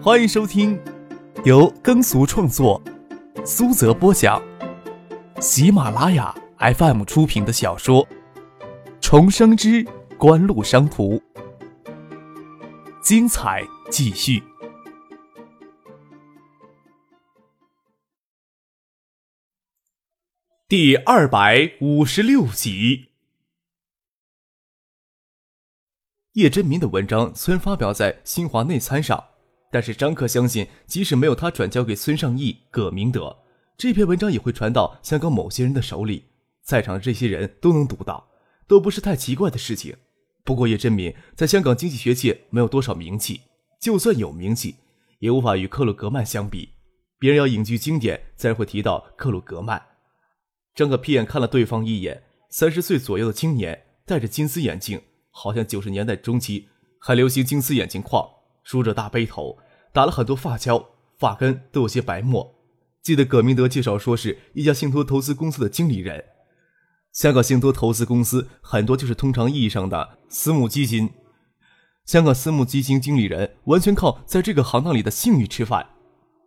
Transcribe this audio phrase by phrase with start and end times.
[0.00, 0.80] 欢迎收听
[1.44, 2.80] 由耕俗创作、
[3.44, 4.40] 苏泽播讲、
[5.40, 8.06] 喜马拉雅 FM 出品的小说
[9.00, 9.84] 《重生之
[10.16, 11.16] 官路商途》，
[13.02, 14.40] 精彩继续，
[20.68, 23.08] 第二百五十六集。
[26.34, 29.24] 叶真民的文章虽然发表在新华内参上，
[29.70, 33.36] 但是张克相信，即使没有他转交给孙尚义、葛明德，
[33.76, 36.24] 这篇文章也会传到香港某些人的手里，
[36.62, 38.28] 在场的这些人都能读到，
[38.66, 39.96] 都不是太奇怪的事情。
[40.44, 43.42] 不过叶真民在香港经济学界没有多少名气，
[43.80, 44.76] 就算有名气，
[45.18, 46.70] 也无法与克鲁格曼相比。
[47.18, 49.82] 别人要引据经典，自然会提到克鲁格曼。
[50.74, 55.02] 张克瞥眼看了对方一眼，三十岁左右的青年，戴着金丝眼镜。
[55.30, 58.28] 好像九十年代中期还流行金丝眼镜框，
[58.68, 59.56] 梳着大背头，
[59.94, 62.54] 打了很多发胶，发根都有些白沫。
[63.02, 66.22] 记得葛明德介绍说是一家信托投资公司的经理人。
[67.10, 71.08] 香港信托投资公司很多就是通常意义上的私募基金，
[72.04, 75.86] 香港私募基金经理人完全靠在这个行当里的信誉吃饭。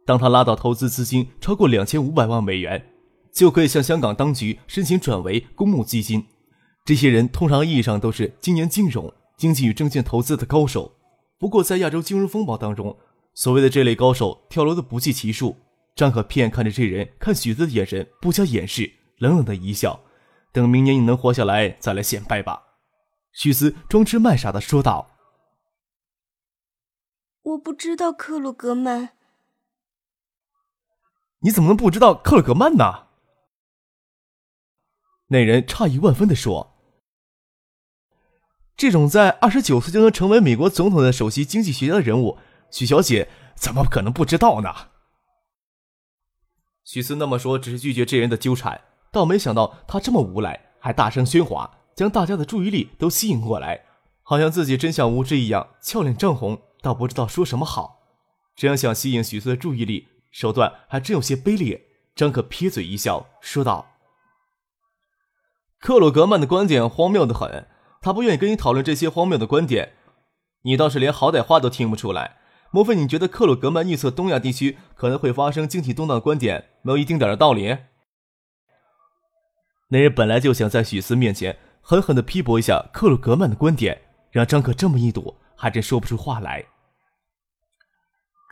[0.05, 2.85] 当他拉到投资资金超过两千五百万美元，
[3.33, 6.23] 就可以向香港当局申请转为公募基金。
[6.85, 10.93] 这些人通常意义上都是精研金融、经济与证券投资的高手。
[11.41, 12.99] 不过，在亚洲金融风暴当中，
[13.33, 15.57] 所谓的这类高手跳楼的不计其数。
[15.95, 20.01] 张可片看着这人，看许子的眼神不加掩饰，冷冷的一笑
[20.53, 22.61] ：“等明年你能活下来，再来显摆吧。”
[23.33, 25.09] 许思装痴卖傻的说道
[27.41, 29.17] ：“我不知道克鲁格曼。
[31.39, 33.07] 你怎么能不知道克鲁格曼呢？”
[35.29, 36.75] 那人诧异万分的说
[38.81, 42.39] ：“这种在二十九岁就能成为美国总统的首席经济学家的人物，
[42.71, 44.73] 许小姐怎么可能不知道呢？”
[46.83, 48.81] 许思那么说，只是拒绝这人的纠缠，
[49.11, 53.85] 倒没想到他这么无赖，还大声喧哗，将大家的注意力都吸引过来，
[54.23, 57.99] 好像自己真像无知一样，俏脸涨红，倒不知道说什么好。
[58.55, 61.79] 这样想吸引许思的注意力，手段还真有些卑劣。
[62.15, 63.91] 张可撇嘴一笑，说道。
[65.79, 67.67] 克鲁格曼的观点荒谬的很，
[68.01, 69.93] 他不愿意跟你讨论这些荒谬的观点。
[70.63, 72.37] 你倒是连好歹话都听不出来，
[72.71, 77.77] 莫非你觉得克鲁格曼预测东亚地区可能会发生经济动荡的观点没有一丁点的道理？
[79.89, 84.01] 那人本来就想在许思面前狠狠地批驳一下克鲁格曼的观点，
[84.31, 86.65] 让张可这么一堵，还真说不出话来。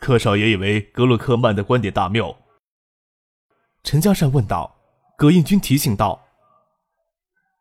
[0.00, 2.36] 克少爷以为格鲁克曼的观点大谬？
[3.82, 4.76] 陈嘉善问道。
[5.16, 6.26] 葛应军提醒道。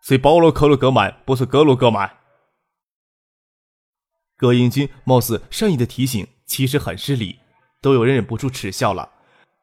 [0.01, 2.09] 虽保罗·克鲁格曼不是格鲁格曼，
[4.37, 7.39] 葛英军貌似善意的提醒，其实很失礼，
[7.81, 9.09] 都有人忍不住耻笑了。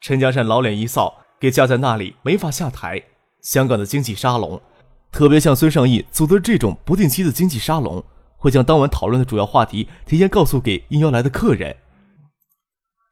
[0.01, 3.03] 陈家善老脸一臊，给架在那里没法下台。
[3.41, 4.61] 香港的经济沙龙，
[5.11, 8.05] 特别像孙尚义组织这种不定期的经济沙龙，
[8.37, 11.75] 会将当晚讨论的主要话题提前告诉给应邀来的客人。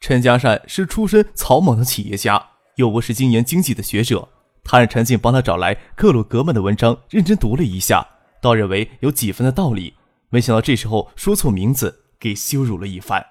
[0.01, 4.29] 陈家善是出身草莽的企业家，又不是精研经济的学者。
[4.64, 8.04] 他让陈静帮他找来克鲁格曼的文章，认真读了一下，
[8.41, 9.94] 倒认为有几分的道理。
[10.30, 13.25] 没想到这时候说错名字，给羞辱了一番。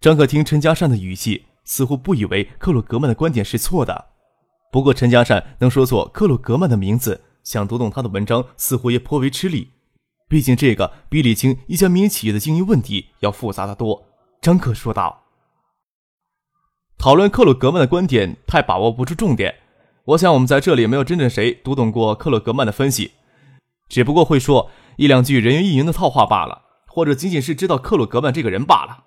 [0.00, 4.06] 张可听陈嘉善的语气，似乎不以为克鲁格曼的观点是错的。
[4.70, 9.70] 不过陈嘉善能说错克鲁格曼的名字，想读懂他的文章，似乎也颇为吃力。
[10.28, 14.06] 毕竟这个比理清一家民营企业的经营问题要复杂的多。
[14.40, 15.24] 张可说道
[16.96, 19.54] ：“讨论克鲁格曼的观点，太把握不住重点。”
[20.04, 23.12] 我想，我们在这里没有真正谁读懂过克洛格曼的分析，
[23.88, 29.04] 只不过会说一两句人云亦云的套话罢了，或者仅仅是知道克洛格曼这个人罢了。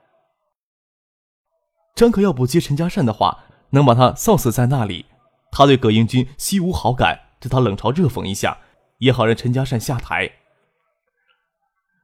[1.96, 5.06] 张可要不接陈嘉善的话，能把他臊死在那里。
[5.52, 8.60] 他对葛英军心无好感，对他冷嘲热讽一下，
[9.00, 10.32] 也好让陈嘉善下台。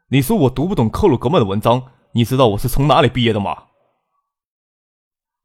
[0.09, 3.65] 你说我读不懂克鲁格曼的文章，你知道我是从哪里毕业的吗？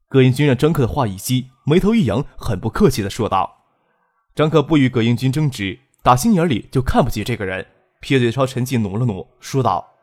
[0.07, 3.65] 葛英军让张克的话一激，眉头一扬，很不客气的说道
[4.35, 7.65] ：“张克不与葛英军争执，打心眼里就看不起这个人。”
[8.01, 9.93] 撇嘴朝陈静努了努，说道：“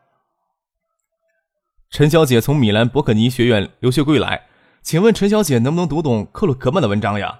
[1.89, 4.47] 陈小姐从米兰伯克尼学院留学归来，
[4.81, 7.39] 请问陈小姐能不能读懂克鲁格曼的文章呀？”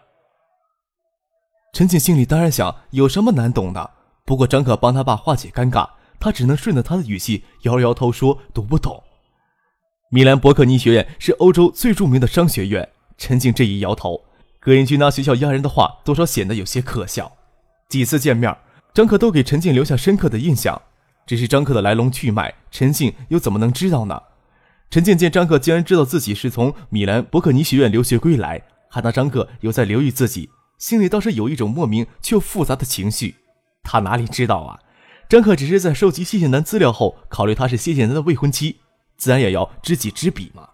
[1.74, 3.92] 陈静心里当然想，有什么难懂的？
[4.24, 9.04] 不过张可帮他爸化解尴尬，他只能顺着他的语气摇摇头说：“读不懂。”
[10.10, 12.93] 米兰伯克尼学院是欧洲最著名的商学院。
[13.18, 14.24] 陈静这一摇头，
[14.60, 17.32] 葛英军拿学校压人的话，多少显得有些可笑。
[17.90, 18.56] 几次见面，
[18.94, 20.82] 张克都给陈静留下深刻的印象。
[21.26, 24.22] 只是张克的来龙去脉，陈静又怎么能知道呢？
[24.90, 33.36] 陈静见张克竟然知道自己是从米兰伯克尼学院留学归来，还当张克有在留意自己，心里倒是有一种莫名却又复杂的情绪。
[33.84, 34.80] 他哪里知道啊？
[35.30, 38.82] 张克只是在收集谢谢楠资料后，考虑她是谢谢楠的未婚妻，
[39.18, 40.68] 自然也要知己知彼嘛。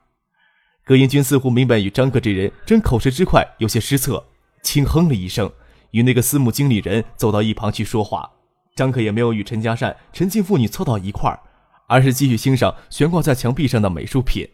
[0.89, 4.25] 葛英军似乎明白与张克这人争口舌之快，有些失策，
[4.63, 5.53] 轻哼了一声，
[5.91, 8.27] 与那个私募经理人走到一旁去说话。
[8.75, 11.39] 张克也没有与陈家善、陈静父女凑到一块儿。
[11.87, 14.49] 而是继续欣赏悬挂在墙壁上的美术品。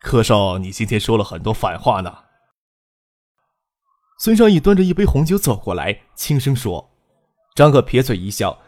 [0.00, 2.14] 柯少，你今天说了很多反话呢。
[4.20, 6.90] 孙尚义端着一杯红酒走过来，轻声说
[7.54, 8.58] ：“张克撇嘴一笑，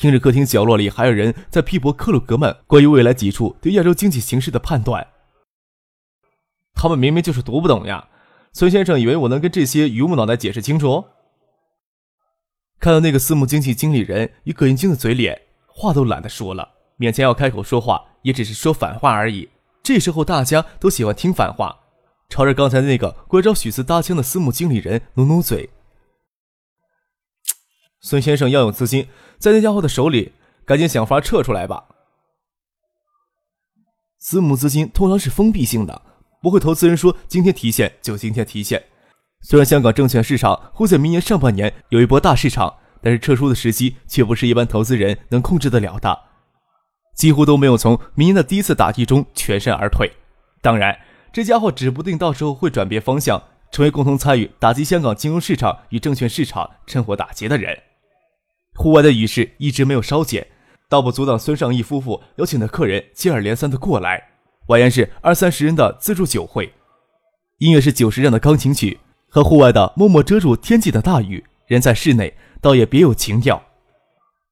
[0.00, 5.06] 听着客厅角落里还有人在批驳克鲁格曼关于未来几处对亚洲经济形势的判断。
[6.72, 8.08] 他们明明就是读不懂呀！
[8.54, 11.04] 孙先生以为我能跟这些榆木脑袋解释清楚？”
[12.80, 16.66] 看到那个私募经济经理人与葛云京的嘴脸，话都懒得说了。
[16.98, 19.50] 勉强要开口说话，也只是说反话而已。
[19.82, 21.78] 这时候大家都喜欢听反话，
[22.30, 25.68] 朝着刚才那个过来找许四搭腔的私募经理人努努嘴。
[28.00, 29.08] 孙先生要有资金，
[29.38, 30.32] 在那家伙的手里，
[30.64, 31.84] 赶紧想法撤出来吧。
[34.18, 36.02] 私募资金通常是封闭性的，
[36.42, 38.82] 不会投资人说今天提现就今天提现。
[39.42, 46.20] 虽然香港证券市场会在明年上半年有一波大市场，但是撤出的时机却不是一般投资人能控制得了的，
[47.14, 50.10] 几乎都没有从明年的第一次打击中全身而退。
[50.62, 50.98] 当然，
[51.32, 57.78] 这家伙指不定到时候会转变方向，成为共同参与打击香港金融市场与证券市场趁火打劫的人。
[58.80, 60.46] 户外的雨势一直没有稍减，
[60.88, 64.30] 倒不阻挡孙尚义夫妇邀请的客人接二连三的过来。
[64.68, 66.72] 晚宴是二三十人的自助酒会，
[67.58, 68.98] 音乐是九十让的钢琴曲。
[69.28, 72.32] 和户外的默默遮住天际的大雨，人在室内
[72.62, 73.62] 倒也别有情调。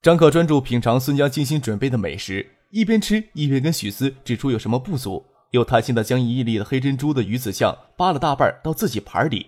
[0.02, 9.46] 张可专注品尝孙家精心准备的美食，一边吃一边跟许思指出有什么不足，又贪心的将一粒的黑珍珠的鱼子酱扒了大半到自己盘里，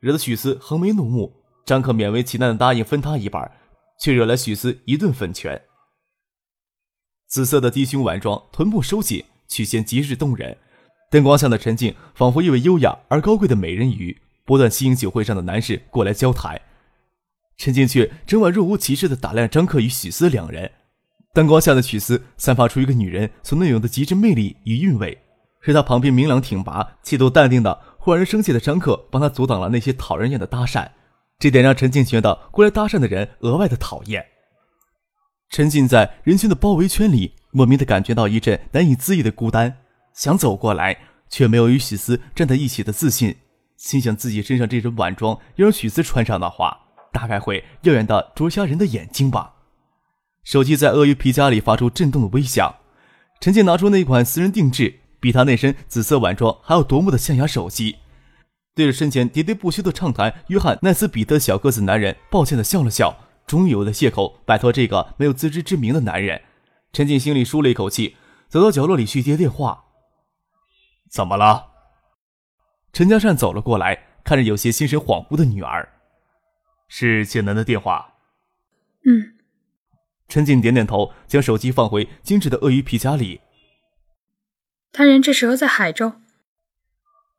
[0.00, 1.32] 惹得许思横眉怒目。
[1.64, 3.50] 张可勉为其难的答应分他一半，
[3.98, 5.62] 却惹来许思一顿粉拳。
[7.26, 10.56] 紫色的低胸晚装，臀部收紧，曲线极致动人，
[11.10, 14.16] 灯光下的陈静仿佛一位优雅而高贵的美人鱼。
[14.44, 16.60] 不断吸引酒会上的男士过来交谈，
[17.56, 20.70] 陈静却整晚若无其事地打量张克与许思两人。
[21.34, 25.18] 灯光下的许思散发出一个女人所能有的极致魅力与韵味，
[25.60, 30.88] 是他旁边明朗挺拔、气度淡定的忽然生气的张克帮他阻挡了那些讨人厌的搭讪，
[31.38, 34.24] 这点让陈静觉得过来搭讪的人额外的讨厌。
[35.50, 39.78] 沉浸在人群的包围圈里，莫名的感觉到一阵难以自抑的孤单，
[40.12, 40.98] 想走过来，
[41.28, 43.36] 却没有与许思站在一起的自信。
[43.76, 46.76] 心想自己身上这身晚装，要让许思穿上的话，
[47.12, 49.52] 大概会耀眼的灼瞎人的眼睛吧。
[50.42, 52.74] 手机在鳄鱼皮夹里发出震动的微响。
[53.40, 57.96] 陈静拿出那款私人定制、比他那身紫色晚装还要夺目的象牙手机，
[58.76, 66.42] 对着身前喋喋不休的畅谈约翰奈斯彼得小个子男人，抱歉的笑了笑，终于有了借口摆脱这个没有自知之明的男人。
[66.92, 68.16] 陈静心里舒了一口气，
[68.48, 69.84] 走到角落里去接电话。
[71.10, 71.68] 怎么了？
[72.92, 75.88] 陈嘉善走了过来，看着有些心神恍惚的女儿，
[76.86, 78.12] 是谢楠的电话。
[79.06, 79.38] 嗯。
[80.28, 83.40] 陈静点点头，将手机放回精致的鳄鱼皮夹里。
[84.92, 86.12] 他人这时候在海州。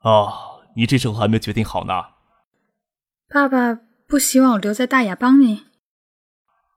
[0.02, 1.94] 哦，你这时候还没决定好呢。
[3.28, 5.66] 爸爸不希望我留在大雅帮你。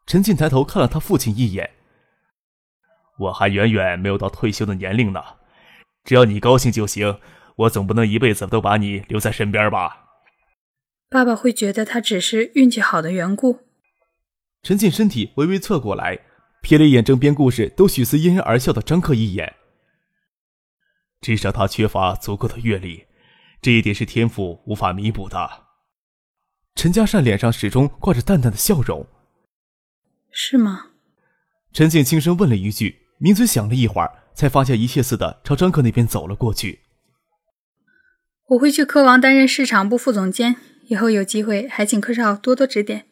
[0.07, 1.71] 陈静抬头看了他父亲一眼。
[3.19, 5.23] 我还远远没有到退休的年龄呢，
[6.03, 7.21] 只要你高兴就行。
[7.57, 10.07] 我总不能一辈子都把你留在身边吧？
[11.11, 13.67] 爸爸会觉得他只是运气好的缘故。
[14.63, 16.21] 陈静身体微微侧过来，
[16.63, 19.57] 瞥了一眼正编故事都许思嫣然而笑的张克一眼。
[21.21, 23.05] 至少他缺乏足够的阅历，
[23.63, 25.67] 这一点是天赋无法弥补的。
[26.75, 29.07] 陈嘉善脸上始终挂着淡淡的笑容。
[30.31, 30.87] 是吗？
[31.73, 36.81] 陈静轻声问了一句，抿嘴想了一会儿，才发现一切似的朝张克那边走了过去。
[38.49, 40.57] 我会去科王担任市场部副总监，
[40.89, 43.07] 以后有机会还请柯少多多指点。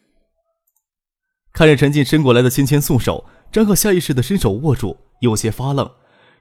[1.53, 5.89] 看着陈静伸过来的纤纤素手，张克下意识的伸手握住，有些发愣。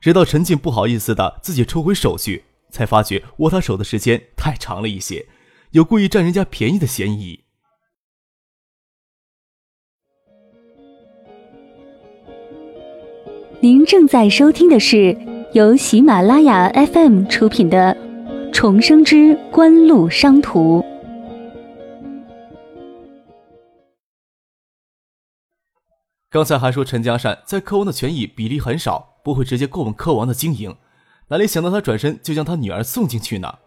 [0.00, 2.44] 直到陈静不好意思的自己抽回手去，
[2.78, 5.26] 才发觉握他手的时间太长了一些，
[5.72, 7.40] 有故意占人家便宜的嫌疑。
[13.58, 15.18] 您正在收听的是
[15.54, 17.96] 由喜马拉雅 FM 出品的。
[18.52, 20.84] 重生之官路商途。
[26.30, 29.28] 刚才还说陈家善在科王的权益比例很少，不。
[29.28, 30.74] 不会直接过问柯王的经营，
[31.28, 33.58] 哪里想到他转身就将他女儿送进去呢？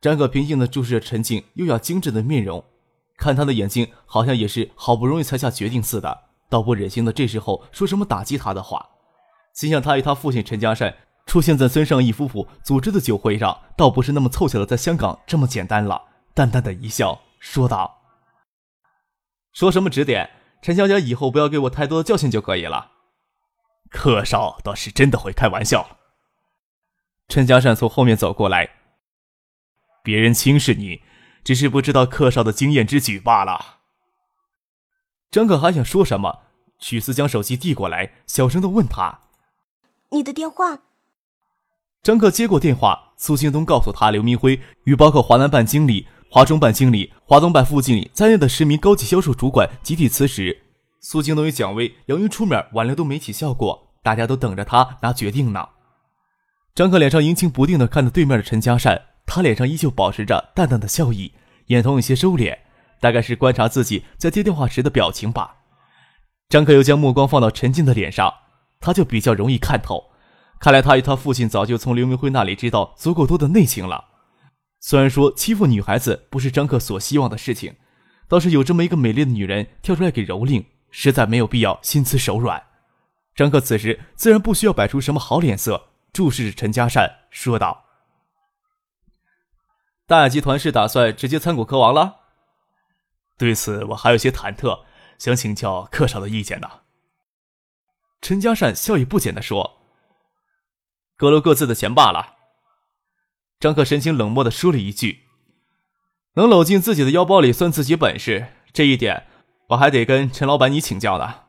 [0.00, 2.64] 张可平静地注视着陈静优雅精致的面容，
[3.16, 8.86] 看他的眼睛好像也是好不容易才下决定似的，倒不忍心的这时候说什么打击他的话。
[9.52, 10.94] 心想他与他父亲陈家善
[11.26, 16.02] 出现在孙尚义夫妇组织的酒会上，倒不是那么凑巧的在香港这么简单了。
[16.32, 17.98] 淡淡的一笑，说道
[19.52, 20.30] ：“说什么指点？
[20.62, 22.92] 陈小姐以后不要给我太多的教训就可以了。”
[23.90, 25.98] 客少倒是真的会开玩笑。
[27.30, 28.68] 陈家善从后面走过来。
[30.02, 31.00] 别人轻视你，
[31.44, 33.78] 只是不知道客少的经验之举罢了。
[35.30, 36.40] 张可还想说什么，
[36.80, 39.20] 许思将手机递过来，小声的问他
[40.10, 40.80] ：“你的电话？”
[42.02, 50.64] 张可接过电话，苏京东告诉他，刘明辉与包括华南办经理、华中办经理、华东办副经理在内的十名高级销售主管集体辞职。
[50.98, 55.68] 苏京东与蒋薇、由于出面挽留都没起效果，大家都等着他拿决定呢。
[56.80, 59.02] 张可脸上阴晴不定的看着对面的陈嘉善。
[59.26, 61.34] 他脸上依旧保持着淡淡的笑意，
[61.66, 62.56] 眼瞳有些收敛，
[63.02, 65.56] 大概是观察自己在接电话时的表情吧。
[66.48, 68.32] 张可又将目光放到陈静的脸上，
[68.80, 70.04] 他就比较容易看透。
[70.58, 74.06] 看来他与他父亲早就从刘明辉那里知道足够多的内情了。
[74.80, 77.74] 虽然说欺负女孩子不是张可所希望的事情，
[78.26, 82.62] 倒是有这么一个美丽的女人跳出来给蹂躏，实在没有必要心慈手软。
[83.36, 87.84] 张可此时自然不需要摆出什么好脸色，注视着陈家善说道。
[90.06, 92.16] 大雅集团是打算直接参股科王了？
[93.38, 94.84] 对此我还有些忐忑，
[95.18, 96.80] 想请教客少的意见呢。
[98.20, 99.78] 陈家善笑意不减的说
[101.16, 102.36] ：“各留各自的钱罢了。”
[103.60, 105.28] 张克神情冷漠的说了一句
[106.34, 109.26] ：“能搂进自己的腰包里算自己本事，这一点
[109.68, 111.44] 我还得跟陈老板你请教呢。”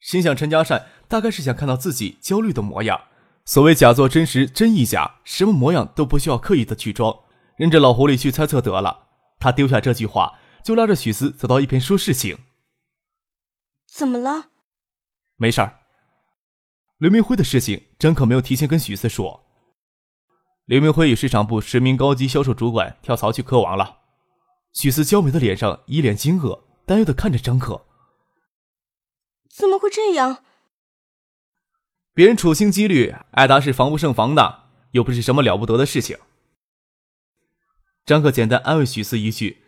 [0.00, 3.00] 心想陈家善大概是想看到自己焦虑的模样。
[3.44, 7.16] 所谓假作真实，真亦假，什么模样都不需要刻意的去装，
[7.56, 9.06] 任着老狐狸去猜测得了。
[9.38, 12.38] 他丢下这句话，就拉着许思走到一边说事情。
[13.86, 14.46] 怎么了？
[15.36, 15.80] 没事儿。
[16.98, 19.44] 刘明辉的事情，张可没有提前跟许思说。
[20.64, 23.98] 刘明辉与市场部十名高级销售主管跳槽去科王了。
[24.72, 27.86] 许思娇美的脸上一脸惊愕，担忧的看着张可。
[29.48, 30.42] 怎么会这样？
[32.16, 34.60] 别人处心积虑，艾达是防不胜防的，
[34.92, 36.16] 又不是什么了不得的事情。
[38.06, 39.58] 张克简单安慰许思一句，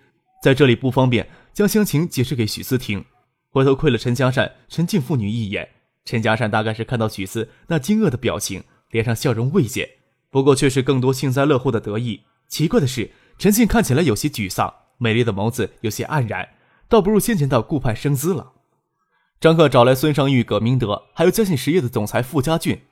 [0.43, 3.05] 在这里不方便将详情解释给许思听。
[3.51, 5.69] 回头窥了陈家善、陈静父女一眼，
[6.07, 9.87] 陈家善大概是看到许思那惊愕的表情，脸上笑容未减，
[10.31, 12.23] 不过却是更多幸灾乐祸的得意。
[12.49, 16.49] 奇怪的是，陈静看起来有些沮丧，美丽的眸子有些黯然，
[16.89, 18.53] 倒不如先前的顾盼生姿了。
[19.41, 22.83] 张克找来孙尚玉、葛明德，还有嘉信实业的总裁傅家俊，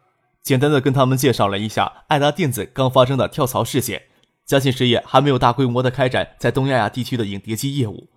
[0.45, 4.05] 简单的跟他们介绍了一下爱达电子刚发生的跳槽事件。
[4.45, 8.11] 嘉信实业还没有大规模的开展在东亚亚地区的影碟机业务，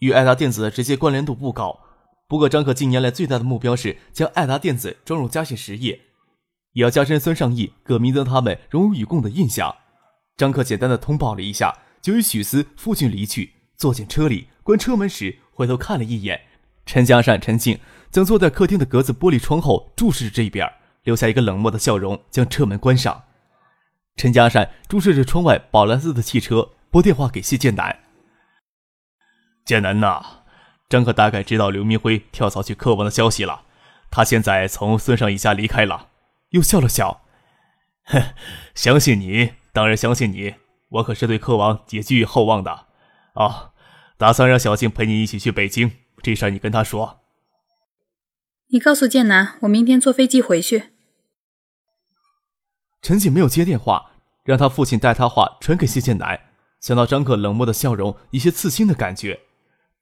[0.00, 1.78] 与爱达电子的直接关联度不高。
[2.26, 6.00] 不过，张克近年来最大的目标是将爱达电子装入嘉信实业，
[6.72, 9.72] 也要加深孙尚义、葛明德他们荣辱与共的印象。
[10.36, 16.45] 张克简单的通报了一下，就与许思、父亲离去，坐进车里，关车门时回头看了一眼。
[16.86, 17.78] 陈家善、陈静
[18.10, 23.24] 将坐在客厅的格子玻璃窗后注视着这一边，留下一个冷漠的笑容，将车门关上。
[24.16, 27.98] 陈家善注视着窗外宝蓝色的汽车，拨电话给谢建南。
[29.64, 30.24] 建南呐，
[30.88, 33.64] 张可大概知道刘明辉跳槽去科王的消息了。
[34.08, 36.08] 他现在从孙尚义家离开了，
[36.50, 37.22] 又笑了笑。
[38.04, 38.22] 哼，
[38.74, 40.54] 相信你，当然相信你。
[40.88, 42.86] 我可是对科王也寄予厚望的。
[43.34, 43.72] 哦，
[44.16, 45.90] 打算让小静陪你一起去北京。
[46.22, 47.20] 这事儿你跟他说。
[48.68, 50.90] 你告诉剑南，我明天坐飞机回去。
[53.00, 56.40] 陈锦没有接电话，让他父亲带他话传给谢剑南。
[56.80, 59.40] 想到张克冷漠的笑容，一些刺心的感觉，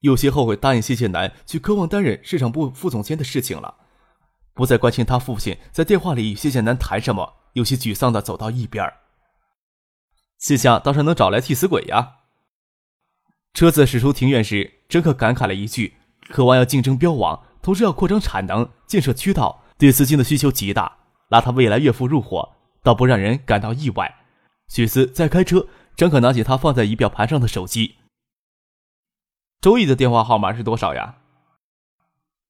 [0.01, 3.77] 有些后悔答应谢剑南去科望担任市场部副总监的事情了。
[4.55, 8.91] 不再关心他父亲在电话里与谢剑南谈什么，有些沮丧的走到一边。
[10.39, 12.17] 心想倒是能找来替死鬼呀。
[13.53, 15.97] 车子驶出庭院时，张克感慨了一句。
[16.31, 20.97] 渴望要竞争标王，同时要扩张产能、建设渠道，对资金的需求极大。
[21.29, 24.15] 拉他未来岳父入伙，倒不让人感到意外。
[24.69, 25.67] 许思在开车，
[25.97, 27.97] 张可拿起他放在仪表盘上的手机。
[29.61, 31.17] 周易的电话号码是多少呀？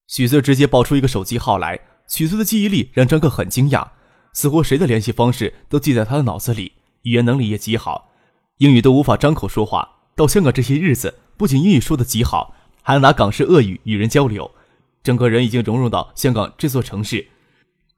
[0.09, 1.81] 许思直接报出一个手机号来。
[2.07, 3.89] 许思的记忆力让张克很惊讶，
[4.35, 8.11] 似乎谁的联系方式都记在他的脑子里，语言能力也极好，
[8.59, 9.89] 英语都无法张口说话。
[10.15, 12.55] 到香港这些日子，不仅英语说的极好。
[12.87, 14.55] 还能拿港式俄语与人交流，
[15.03, 17.27] 整个人已经融入到香港这座城市。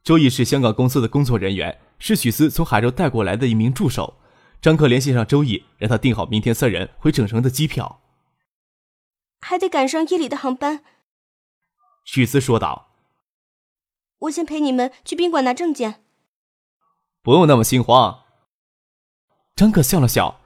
[0.05, 4.15] 周毅是香港公司的工作人员，是许思从海州带过来的一名助手。
[4.63, 8.01] 张克联系上周毅，让他订好明天三人回整城的机票，
[9.41, 10.85] 还得赶上夜里的航班。
[12.05, 12.93] 许思说道
[14.21, 16.05] ：“我先陪你们去宾馆拿证件。”
[17.23, 18.23] 不用那么心慌。
[19.57, 20.43] 张克笑了笑：“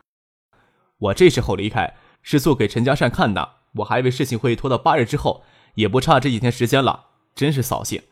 [0.97, 5.43] 我这时候离开是做给陈家善看的，我还以为事情会拖到八日之后，
[5.75, 8.03] 也不差这几天时间了，真是扫兴。”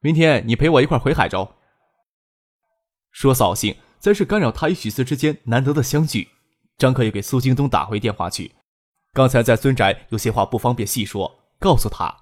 [0.00, 1.48] 明天你陪我一块回海州。
[3.12, 6.28] 说扫兴，真是干扰他与许四之间难得的相聚。
[6.78, 8.52] 张克又给苏京东打回电话去，
[9.12, 12.16] 刚才在孙宅有些话不方便细说，告诉他，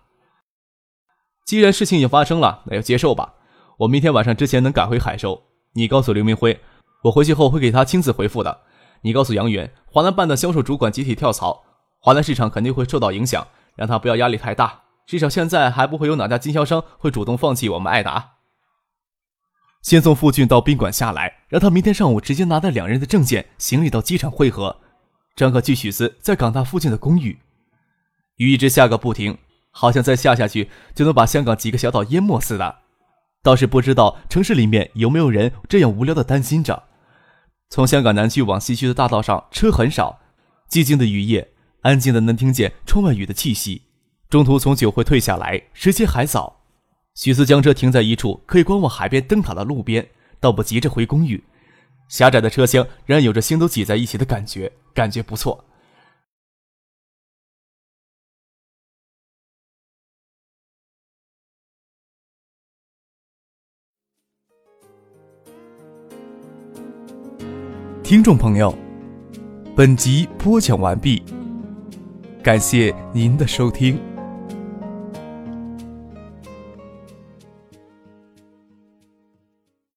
[1.46, 3.34] 既然事情已经发生了，那就接受吧。
[3.78, 5.42] 我明天晚上之前能赶回海州。
[5.72, 6.60] 你告诉刘明辉，
[7.04, 8.62] 我回去后会给他亲自回复的。
[9.02, 11.64] 你告诉杨元，华南办的销售主管集体跳槽，
[12.00, 14.82] 华南市场肯定会受到影响，让他不要压力太大。
[15.06, 18.36] 至少现在还不会有哪家经销商会主动放弃我们艾达。
[19.82, 24.80] 先送傅俊到宾馆下来，让他明天上午直接拿着两人的证件、行李到机场汇合。
[25.36, 27.38] 张可去许思在港大附近的公寓，
[28.36, 29.38] 雨一直下个不停，
[29.70, 32.78] 好像再下下去就能把香港几个小岛淹没似的。
[33.42, 36.84] 倒是不知道城市里面有没有人这样无聊的担心着。
[37.70, 40.20] 从香港南区往西区的大道上车很少，
[40.68, 41.49] 寂静的雨夜，
[41.82, 43.82] 安静的能听见窗外雨的气息。
[44.28, 46.60] 中途从酒会退下来，时间还早。
[47.14, 50.08] 许思将车停在一处可以观望海边灯塔的路边，
[50.38, 51.42] 倒不急着回公寓。
[52.08, 55.64] 狭窄的车厢仍然有着心都挤在一起的感觉，感觉不错。
[68.02, 68.76] 听众朋友，
[69.76, 71.22] 本集播讲完毕，
[72.42, 74.09] 感谢您的收听。